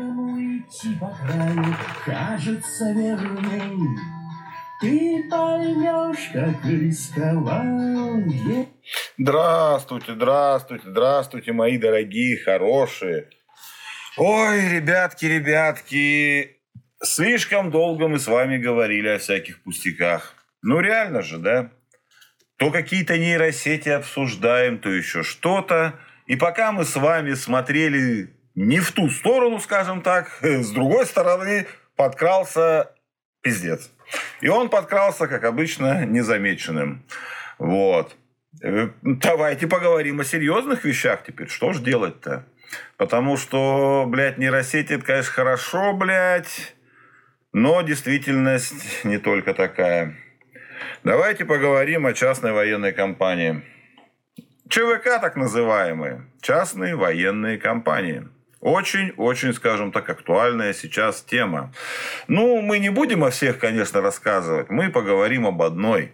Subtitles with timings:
[0.00, 3.98] Кому идти по краю кажется верным,
[4.80, 8.66] Ты поймешь, как рисковал я.
[9.18, 13.28] Здравствуйте, здравствуйте, здравствуйте, мои дорогие, хорошие.
[14.16, 16.56] Ой, ребятки, ребятки,
[17.02, 20.34] слишком долго мы с вами говорили о всяких пустяках.
[20.62, 21.72] Ну, реально же, да?
[22.56, 26.00] То какие-то нейросети обсуждаем, то еще что-то.
[26.24, 31.66] И пока мы с вами смотрели не в ту сторону, скажем так, с другой стороны
[31.96, 32.92] подкрался
[33.42, 33.90] пиздец.
[34.40, 37.04] И он подкрался, как обычно, незамеченным.
[37.58, 38.16] Вот.
[38.62, 41.48] Э, давайте поговорим о серьезных вещах теперь.
[41.48, 42.44] Что ж делать-то?
[42.96, 46.74] Потому что, блядь, нейросети, это, конечно, хорошо, блядь,
[47.52, 50.16] но действительность не только такая.
[51.02, 53.62] Давайте поговорим о частной военной компании.
[54.68, 56.26] ЧВК так называемые.
[56.40, 58.28] Частные военные компании.
[58.60, 61.72] Очень-очень, скажем так, актуальная сейчас тема.
[62.28, 64.68] Ну, мы не будем о всех, конечно, рассказывать.
[64.68, 66.12] Мы поговорим об одной.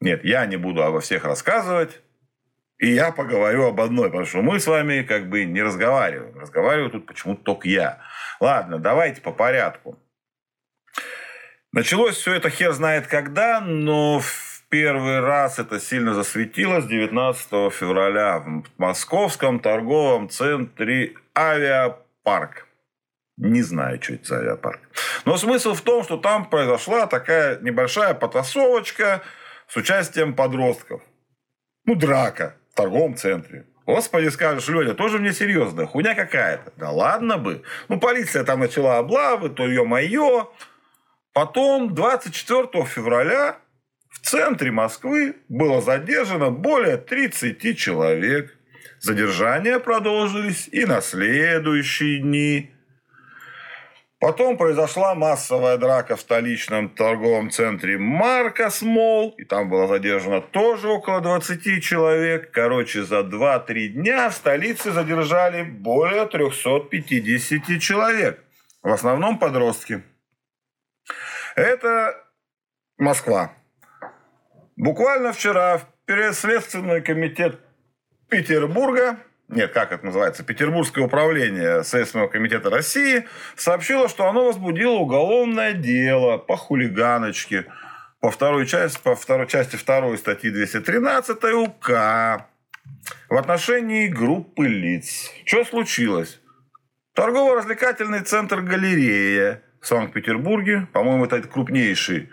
[0.00, 2.00] Нет, я не буду обо всех рассказывать.
[2.78, 6.38] И я поговорю об одной, потому что мы с вами как бы не разговариваем.
[6.38, 8.00] Разговариваю тут почему-то только я.
[8.40, 9.98] Ладно, давайте по порядку.
[11.72, 18.38] Началось все это хер знает когда, но в первый раз это сильно засветилось 19 февраля
[18.38, 22.66] в московском торговом центре авиапарк.
[23.36, 24.80] Не знаю, что это за авиапарк.
[25.24, 29.22] Но смысл в том, что там произошла такая небольшая потасовочка
[29.68, 31.02] с участием подростков.
[31.84, 33.66] Ну, драка в торговом центре.
[33.86, 36.72] Господи, скажешь, Леня, тоже мне серьезно, хуйня какая-то.
[36.76, 37.62] Да ладно бы.
[37.88, 40.52] Ну, полиция там начала облавы, то ё-моё.
[41.32, 43.56] Потом, 24 февраля,
[44.10, 48.57] в центре Москвы было задержано более 30 человек.
[49.00, 52.70] Задержания продолжились и на следующие дни.
[54.20, 59.30] Потом произошла массовая драка в столичном торговом центре Маркос Молл.
[59.38, 62.50] И там было задержано тоже около 20 человек.
[62.50, 68.42] Короче, за 2-3 дня в столице задержали более 350 человек.
[68.82, 70.02] В основном подростки.
[71.54, 72.16] Это
[72.98, 73.52] Москва.
[74.76, 75.86] Буквально вчера в
[76.32, 77.60] Следственный комитет
[78.28, 79.18] Петербурга,
[79.48, 86.36] нет, как это называется, Петербургское управление Следственного комитета России сообщило, что оно возбудило уголовное дело
[86.36, 87.66] по хулиганочке
[88.20, 91.88] по второй части, по второй части второй статьи 213 УК
[93.28, 95.30] в отношении группы лиц.
[95.44, 96.40] Что случилось?
[97.14, 102.30] Торгово-развлекательный центр «Галерея» в Санкт-Петербурге, по-моему, это крупнейший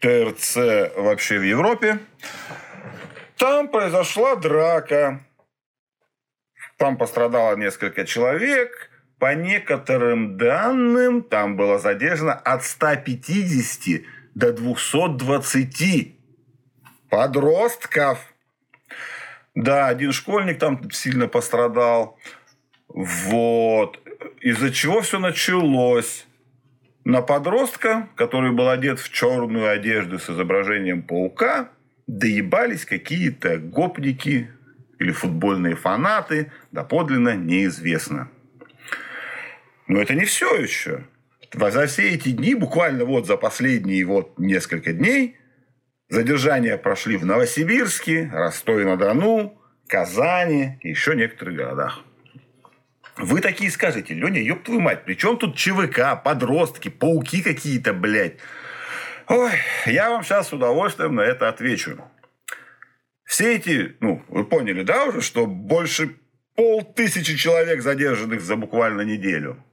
[0.00, 0.56] ТРЦ
[0.96, 1.98] вообще в Европе,
[3.36, 5.20] там произошла драка.
[6.76, 8.90] Там пострадало несколько человек.
[9.18, 14.02] По некоторым данным, там было задержано от 150
[14.34, 16.18] до 220
[17.08, 18.18] подростков.
[19.54, 22.18] Да, один школьник там сильно пострадал.
[22.88, 24.00] Вот.
[24.40, 26.26] Из-за чего все началось?
[27.04, 31.68] На подростка, который был одет в черную одежду с изображением паука,
[32.06, 34.50] доебались какие-то гопники
[34.98, 38.30] или футбольные фанаты, доподлинно неизвестно.
[39.86, 41.04] Но это не все еще.
[41.52, 45.36] За все эти дни, буквально вот за последние вот несколько дней,
[46.08, 52.02] задержания прошли в Новосибирске, Ростове-на-Дону, Казани и еще некоторых городах.
[53.16, 58.38] Вы такие скажете, Леня, ёб твою мать, при чем тут ЧВК, подростки, пауки какие-то, блядь?
[59.26, 59.52] Ой,
[59.86, 61.98] я вам сейчас с удовольствием на это отвечу.
[63.24, 66.16] Все эти, ну, вы поняли, да, уже, что больше
[66.54, 69.64] полтысячи человек задержанных за буквально неделю.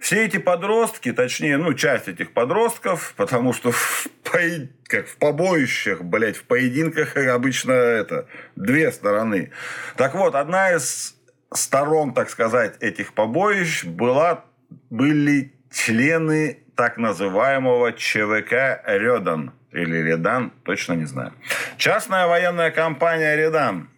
[0.00, 4.38] Все эти подростки, точнее, ну, часть этих подростков, потому что в, по,
[4.84, 9.52] как в побоищах, блядь, в поединках обычно это две стороны.
[9.96, 11.14] Так вот, одна из
[11.52, 14.44] сторон, так сказать, этих побоищ была,
[14.90, 21.32] были члены так называемого ЧВК «Редан» или «Редан», точно не знаю.
[21.78, 23.88] Частная военная компания «Редан».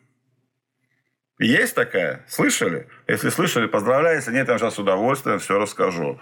[1.41, 2.25] Есть такая?
[2.27, 2.89] Слышали?
[3.07, 4.17] Если слышали, поздравляю.
[4.17, 6.19] Если нет, я сейчас с удовольствием все расскажу.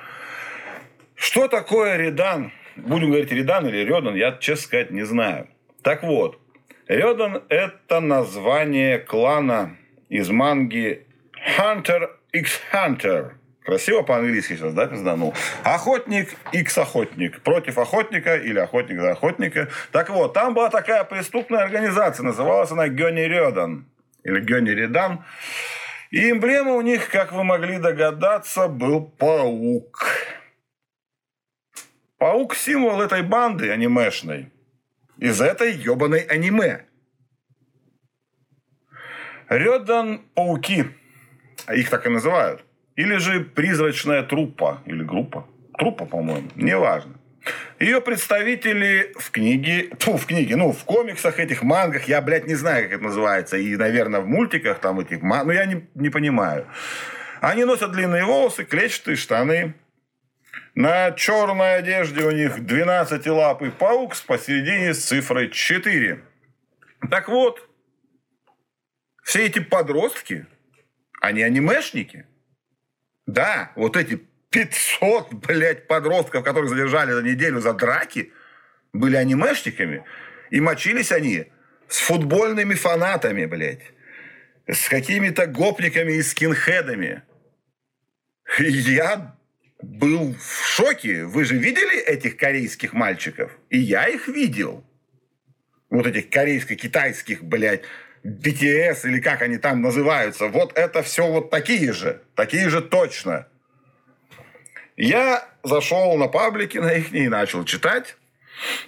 [1.15, 2.53] Что такое Редан?
[2.77, 5.49] Будем говорить Редан или Редан, я, честно сказать, не знаю.
[5.83, 6.39] Так вот,
[6.89, 9.77] Редан– это название клана
[10.11, 11.07] из манги
[11.59, 13.33] Hunter x Hunter–
[13.67, 15.35] Красиво по-английски сейчас, да, пизданул?
[15.65, 17.41] Охотник, X-охотник.
[17.41, 19.69] Против охотника или охотник за охотника.
[19.91, 22.23] Так вот, там была такая преступная организация.
[22.23, 23.87] Называлась она Гёни Рёдан.
[24.23, 25.25] Или Гёни Редан.
[26.13, 30.07] И эмблема у них, как вы могли догадаться, был паук.
[32.19, 34.53] Паук– символ этой банды анимешной.
[35.19, 36.85] Из этой ебаной аниме.
[39.49, 40.85] Рёдан пауки.
[41.69, 42.63] Их так и называют.
[42.97, 44.83] Или же призрачная труппа.
[44.87, 45.47] Или группа.
[45.79, 46.49] Труппа, по-моему.
[46.57, 47.15] Неважно.
[47.79, 52.55] Ее представители в книге, тьфу, в книге, ну, в комиксах этих, мангах, я, блядь, не
[52.55, 56.67] знаю, как это называется, и, наверное, в мультиках там этих, ну, я не, не понимаю.
[57.41, 59.75] Они носят длинные волосы, клетчатые штаны.
[60.75, 66.21] На черной одежде у них 12-лапый паук с посередине с цифрой 4.
[67.11, 67.69] Так вот,
[69.23, 70.47] все эти подростки,
[71.21, 72.27] они анимешники.
[73.27, 78.33] Да, вот эти 500, блядь, подростков, которых задержали за неделю за драки,
[78.93, 80.05] были анимешниками.
[80.51, 81.47] И мочились они
[81.89, 83.93] с футбольными фанатами, блядь.
[84.69, 87.23] С какими-то гопниками и скинхедами.
[88.59, 89.37] Я
[89.83, 91.25] был в шоке.
[91.25, 93.53] Вы же видели этих корейских мальчиков?
[93.71, 94.85] И я их видел.
[95.91, 97.83] Вот этих корейско-китайских, блядь,
[98.27, 100.49] BTS или как они там называются.
[100.49, 102.23] Вот это все вот такие же.
[102.35, 103.47] Такие же точно.
[104.97, 108.17] Я зашел на паблики на их и начал читать.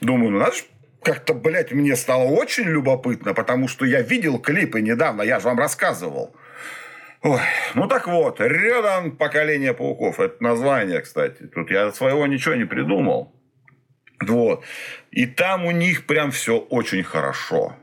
[0.01, 0.63] Думаю, ну надо же
[1.03, 5.59] как-то, блядь, мне стало очень любопытно, потому что я видел клипы недавно, я же вам
[5.59, 6.35] рассказывал.
[7.23, 7.41] Ой,
[7.75, 10.21] ну так вот, Редан поколение пауков.
[10.21, 11.45] Это название, кстати.
[11.47, 13.35] Тут я своего ничего не придумал.
[14.21, 14.65] Вот.
[15.11, 17.77] И там у них прям все очень хорошо.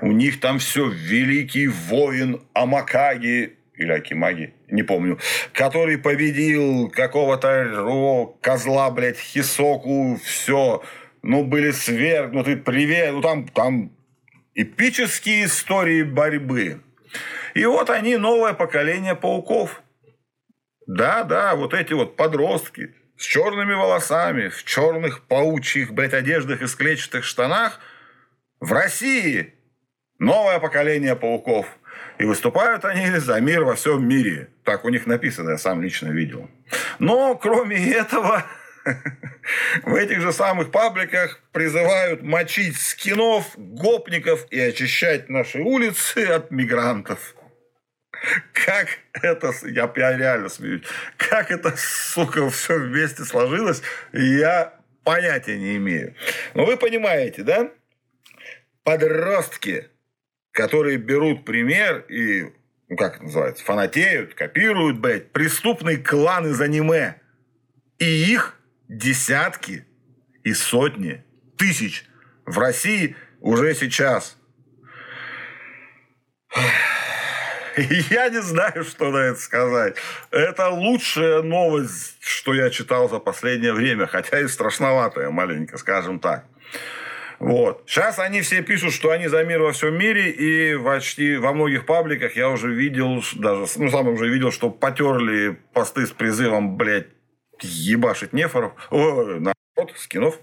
[0.00, 5.18] У них там все великий воин Амакаги или Акимаги, не помню,
[5.52, 10.82] который победил какого-то козла, блядь, Хисоку, все,
[11.22, 13.90] ну, были свергнуты, привет, ну, там, там
[14.54, 16.80] эпические истории борьбы.
[17.54, 19.82] И вот они, новое поколение пауков.
[20.86, 26.66] Да, да, вот эти вот подростки с черными волосами, в черных паучьих, блядь, одеждах и
[26.66, 27.80] склетчатых штанах
[28.60, 29.53] в России.
[30.18, 31.66] Новое поколение пауков–
[32.18, 34.48] и выступают они за мир во всем мире.
[34.64, 36.48] Так у них написано, я сам лично видел.
[36.98, 38.44] Но, кроме этого,
[39.82, 47.34] в этих же самых пабликах призывают мочить скинов, гопников и очищать наши улицы от мигрантов.
[48.52, 50.82] Как это, я, я реально смеюсь,
[51.18, 53.82] как это, сука, все вместе сложилось,
[54.12, 56.14] я понятия не имею.
[56.54, 57.70] Но вы понимаете, да?
[58.82, 59.90] Подростки
[60.54, 62.52] которые берут пример и,
[62.88, 67.16] ну, как это называется, фанатеют, копируют, блядь, преступный клан из аниме.
[67.98, 68.56] И их
[68.88, 69.84] десятки
[70.44, 71.24] и сотни
[71.56, 72.06] тысяч
[72.46, 74.38] в России уже сейчас.
[77.76, 79.96] Я не знаю, что на это сказать.
[80.30, 86.44] Это лучшая новость, что я читал за последнее время, хотя и страшноватая маленько, скажем так.
[87.38, 87.84] Вот.
[87.86, 91.86] Сейчас они все пишут, что они за мир во всем мире, и почти во многих
[91.86, 97.08] пабликах я уже видел, даже, ну, сам уже видел, что потерли посты с призывом, блядь,
[97.60, 100.38] ебашить нефоров, о, народ, скинов.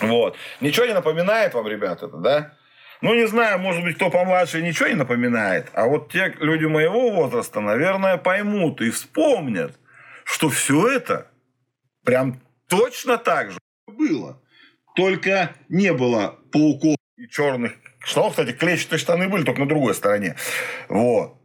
[0.00, 0.36] Вот.
[0.60, 2.56] Ничего не напоминает вам, ребят, это, да?
[3.02, 7.10] Ну, не знаю, может быть, кто помладше ничего не напоминает, а вот те люди моего
[7.10, 9.78] возраста, наверное, поймут и вспомнят,
[10.24, 11.30] что все это
[12.04, 14.40] прям точно так же было.
[14.96, 18.30] Только не было пауков и черных штанов.
[18.30, 20.36] Кстати, клетчатые штаны были, только на другой стороне.
[20.88, 21.36] Вот.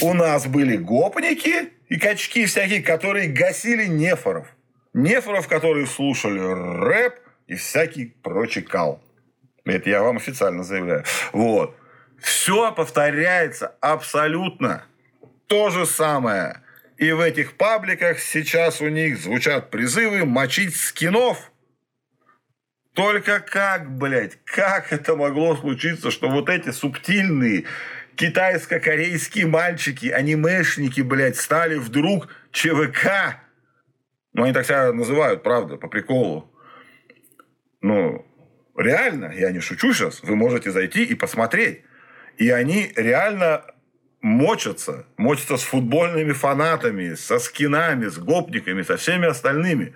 [0.00, 4.48] У нас были гопники и качки всякие, которые гасили нефоров.
[4.94, 7.14] Нефоров, которые слушали рэп
[7.48, 9.02] и всякий прочий кал.
[9.66, 11.04] Это я вам официально заявляю.
[11.32, 11.76] Вот.
[12.18, 14.84] Все повторяется абсолютно
[15.48, 16.62] то же самое.
[16.96, 21.50] И в этих пабликах сейчас у них звучат призывы мочить скинов–
[22.94, 27.64] только как, блядь, как это могло случиться, что вот эти субтильные
[28.14, 33.40] китайско-корейские мальчики, анимешники, блядь, стали вдруг ЧВК.
[34.32, 36.50] Ну, они так себя называют, правда, по приколу.
[37.80, 38.24] Ну,
[38.76, 41.82] реально, я не шучу сейчас, вы можете зайти и посмотреть.
[42.36, 43.64] И они реально
[44.24, 45.04] мочатся.
[45.18, 49.94] Мочатся с футбольными фанатами, со скинами, с гопниками, со всеми остальными.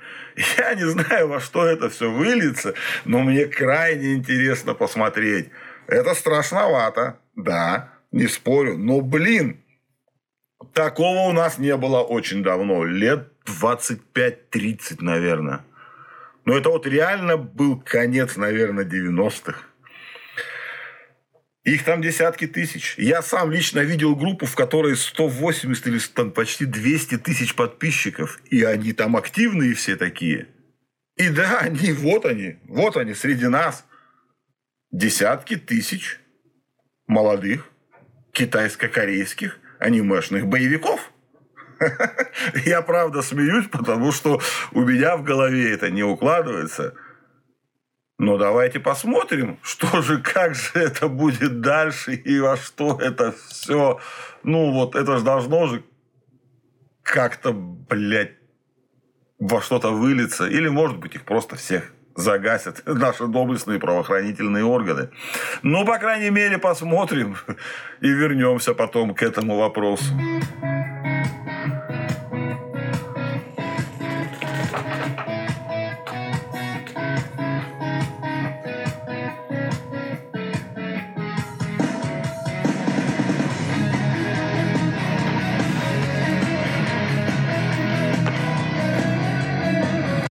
[0.59, 2.75] Я не знаю, во что это все выльется,
[3.07, 5.49] но мне крайне интересно посмотреть.
[5.87, 8.77] Это страшновато, да, не спорю.
[8.77, 9.65] Но, блин,
[10.75, 12.85] такого у нас не было очень давно.
[12.85, 15.65] Лет 25-30, наверное.
[16.45, 19.68] Но это вот реально был конец, наверное, 90-х.
[21.69, 22.95] Их там десятки тысяч.
[22.97, 28.41] Я сам лично видел группу, в которой 180 или там, почти 200 тысяч подписчиков.
[28.47, 30.49] И они там активные все такие.
[31.17, 33.85] И да, они, вот они, вот они среди нас.
[34.91, 36.19] Десятки тысяч
[37.07, 37.71] молодых
[38.33, 41.13] китайско-корейских анимешных боевиков.
[42.65, 44.41] Я правда смеюсь, потому что
[44.73, 46.95] у меня в голове это не укладывается.
[48.19, 54.01] Но давайте посмотрим, что же, как же это будет дальше и во что это все.
[54.43, 55.85] Ну, вот это же должно же
[57.03, 58.35] как-то, блядь,
[59.39, 60.47] во что-то вылиться.
[60.47, 65.11] Или, может быть, их просто всех загасят наши доблестные правоохранительные органы.
[65.63, 67.37] Ну, по крайней мере, посмотрим
[68.01, 70.13] и вернемся потом к этому вопросу.